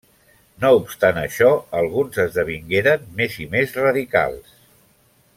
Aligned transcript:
No 0.61 0.69
obstant 0.77 1.19
això, 1.23 1.49
alguns 1.81 2.17
esdevingueren 2.23 3.05
més 3.19 3.37
i 3.45 3.47
més 3.57 3.77
radicals. 3.83 4.57